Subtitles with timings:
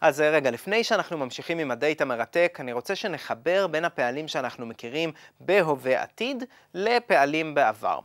[0.00, 5.12] אז רגע, לפני שאנחנו ממשיכים עם הדייט המרתק, אני רוצה שנחבר בין הפעלים שאנחנו מכירים
[5.40, 6.44] בהווה עתיד
[6.74, 7.98] לפעלים בעבר.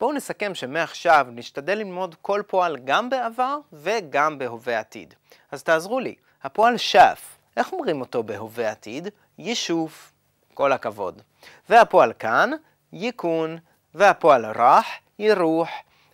[0.00, 5.14] בואו נסכם שמעכשיו נשתדל ללמוד כל פועל גם בעבר וגם בהווה עתיד.
[5.50, 9.08] אז תעזרו לי, הפועל שף, איך אומרים אותו בהווה עתיד?
[9.38, 10.12] יישוף,
[10.54, 11.22] כל הכבוד.
[11.68, 12.50] והפועל כאן,
[12.92, 13.58] ייקון,
[13.94, 14.86] והפועל רח,
[15.18, 15.68] ירוח.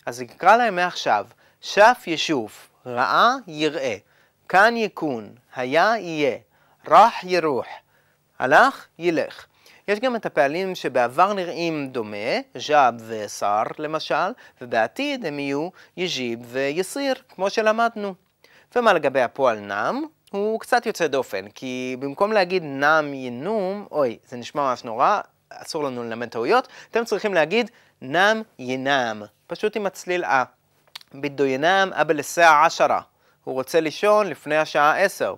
[0.05, 1.25] אז נקרא להם מעכשיו,
[1.61, 3.95] שף יישוף, ראה יראה.
[4.49, 6.37] כאן ייקון, היה יהיה,
[6.87, 7.65] רח ירוח,
[8.39, 9.45] הלך ילך.
[9.87, 17.13] יש גם את הפעלים שבעבר נראים דומה, ז'אב ושר למשל, ובעתיד הם יהיו יג'יב ויסיר,
[17.35, 18.13] כמו שלמדנו.
[18.75, 20.05] ומה לגבי הפועל נם?
[20.31, 25.83] הוא קצת יוצא דופן, כי במקום להגיד נם ינום, אוי, זה נשמע ממש נורא, אסור
[25.83, 30.43] לנו ללמד טעויות, אתם צריכים להגיד נם ינם, פשוט עם הצליל אה.
[31.13, 33.01] בידו ינם אבא לסעה עשרה.
[33.43, 35.35] הוא רוצה לישון לפני השעה עשר.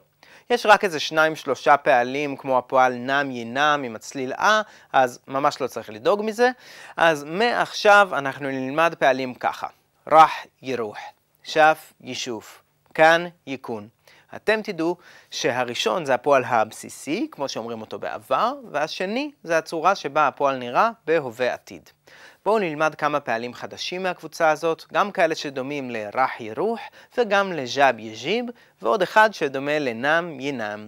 [0.49, 4.61] יש רק איזה שניים שלושה פעלים כמו הפועל נם ינם עם הצליל אה,
[4.93, 6.49] אז ממש לא צריך לדאוג מזה.
[6.97, 9.67] אז מעכשיו אנחנו נלמד פעלים ככה.
[10.07, 10.97] רח ירוח,
[11.43, 12.61] שף יישוף,
[12.93, 13.87] כאן ייקון.
[14.35, 14.97] אתם תדעו
[15.31, 21.53] שהראשון זה הפועל הבסיסי, כמו שאומרים אותו בעבר, והשני זה הצורה שבה הפועל נראה בהווה
[21.53, 21.89] עתיד.
[22.45, 26.79] בואו נלמד כמה פעלים חדשים מהקבוצה הזאת, גם כאלה שדומים לרח ירוח
[27.17, 28.45] וגם לג'אב יג'יב,
[28.81, 30.87] ועוד אחד שדומה לנם ינם.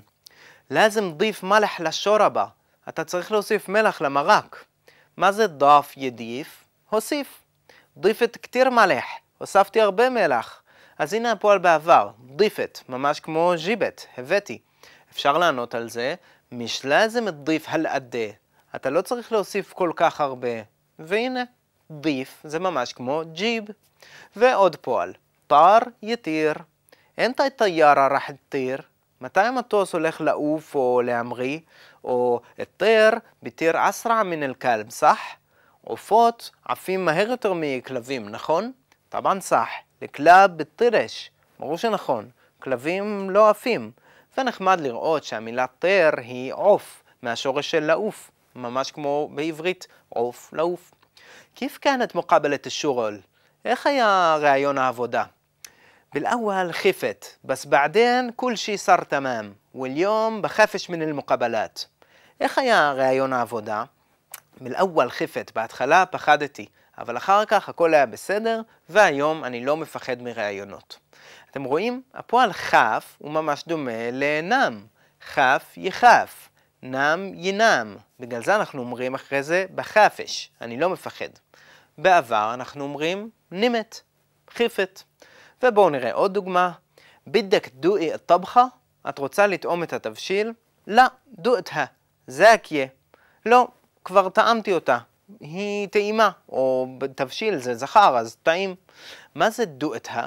[0.72, 2.45] לאזם דיף מלח לשורבה,
[2.89, 4.66] אתה צריך להוסיף מלח למרק.
[5.17, 6.63] מה זה דף ידיף?
[6.89, 7.44] הוסיף.
[7.97, 9.05] דיפת כתיר מלח,
[9.38, 10.61] הוספתי הרבה מלח.
[10.97, 14.59] אז הנה הפועל בעבר, דיפת, ממש כמו ג'יבט, הבאתי.
[15.11, 16.16] אפשר לענות על זה,
[16.52, 18.28] משלזם דיף הלעדה.
[18.75, 20.77] אתה לא צריך להוסיף כל כך הרבה.
[21.00, 21.44] והנה,
[21.92, 23.64] דיף זה ממש כמו ג'יב.
[24.36, 25.14] ועוד פועל,
[25.48, 26.53] טר יתיר.
[27.20, 28.81] אנטה טיירה רח תיר.
[29.22, 31.59] מתי המטוס הולך לעוף או להמריא?
[32.03, 32.42] או
[32.78, 33.12] תיר
[33.44, 35.19] בתיר אסרע מן אל-כלב, סח?
[35.84, 38.72] עופות עפים מהר יותר מכלבים, נכון?
[39.09, 39.69] טבען סח.
[40.02, 43.91] לכלב בתירש, ברור שנכון, כלבים לא עפים.
[44.38, 50.94] ונחמד לראות שהמילה תר היא עוף, מהשורש של לעוף, ממש כמו בעברית, עוף, לעוף.
[51.54, 53.20] כיף كانت مقابلة الشغل?
[53.65, 55.25] איך היה ראיון העבודה?
[56.15, 61.84] بالأول خفت بس بعدين كل شي صار تمام واليوم بخافش من المقابلات
[62.41, 63.84] איך היה ראיון העבודה?
[64.60, 66.66] بالأول خفت, בהתחלה פחדתי,
[66.98, 70.98] אבל אחר כך הכל היה בסדר, והיום אני לא מפחד מראיונות.
[71.50, 72.03] אתם רואים?
[72.15, 74.87] הפועל כף הוא ממש דומה לנם.
[75.34, 76.48] כף יחף,
[76.83, 77.97] נם ינם.
[78.19, 81.29] בגלל זה אנחנו אומרים אחרי זה בחפש, אני לא מפחד.
[81.97, 84.01] בעבר אנחנו אומרים נימת,
[84.49, 85.01] חיפת.
[85.63, 86.71] ובואו נראה עוד דוגמה.
[87.27, 88.65] בידק דואי את טבחה?
[89.09, 90.53] את רוצה לטעום את התבשיל?
[90.88, 91.85] לא, דואתה,
[92.27, 92.85] זקיה.
[93.45, 93.67] לא,
[94.05, 94.97] כבר טעמתי אותה.
[95.39, 98.75] היא טעימה, או תבשיל זה זכר, אז טעים.
[99.35, 100.25] מה זה דואתה?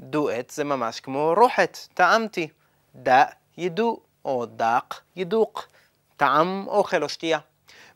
[0.00, 2.48] דואט זה ממש כמו רוחת, טעמתי.
[2.94, 3.24] דא
[3.56, 5.68] ידו, או דק ידוק.
[6.16, 7.38] טעם אוכל או שתייה.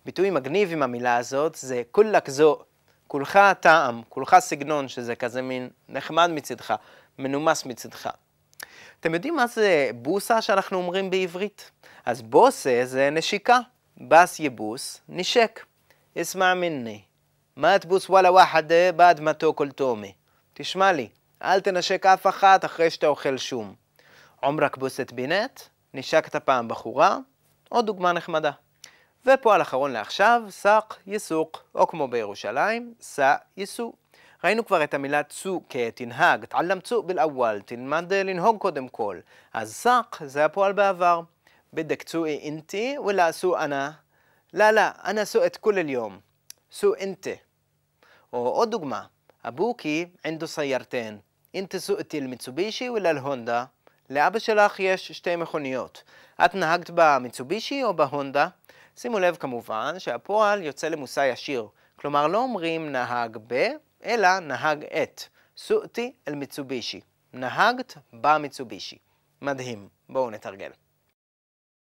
[0.04, 2.58] ביטוי מגניב עם המילה הזאת זה כולק זו,
[3.06, 6.74] כולך טעם, כולך סגנון, שזה כזה מין נחמד מצדך,
[7.18, 8.10] מנומס מצדך.
[9.00, 11.70] אתם יודעים מה זה בוסה שאנחנו אומרים בעברית?
[12.06, 13.58] אז בוסה זה נשיקה,
[13.98, 15.60] باس يبوس, נשק.
[16.18, 17.02] اسمع مني،
[17.56, 18.62] ما تبوس ولا واحدة
[18.96, 20.12] بعد ما توكل ثومة.
[20.54, 21.08] תשמע לי,
[21.42, 23.74] אל תנשק אף אחת אחרי שאתה אוכל שום.
[24.40, 25.60] عمرك بست بنت,
[25.94, 27.18] נשקת פעם בחורה,
[27.69, 28.51] עוד דוגמה נחמדה.
[29.25, 33.93] ופועל אחרון לעכשיו, סק יסוק, או כמו בירושלים, סע יסו.
[34.43, 39.19] ראינו כבר את המילה צו כתנהג, תעלם צו בלאוול, תלמד לנהוג קודם כל.
[39.53, 41.21] אז סק זה הפועל בעבר.
[41.73, 43.89] בדק צוי אינתי ולעשו אנא.
[44.53, 46.21] لا لا أنا سقت كل اليوم
[46.71, 47.29] سوق أنت
[48.31, 49.09] وعود دقمة
[49.45, 51.21] أبوكي عنده سيارتين
[51.55, 53.67] أنت سقتي الميتسوبيشي ولا الهوندا؟
[54.10, 56.02] לאבא שלך יש שתי מכוניות.
[56.44, 58.48] את נהגת במיצובישי או בהונדה?
[58.96, 61.68] שימו לב כמובן שהפועל יוצא למושא ישיר.
[61.96, 63.68] כלומר לא אומרים נהג ב,
[64.04, 65.22] אלא נהג את.
[65.56, 67.00] סועתי אל מיצובישי.
[67.32, 68.98] נהגת במיצובישי.
[69.42, 69.88] מדהים.
[70.08, 70.70] בואו נתרגל.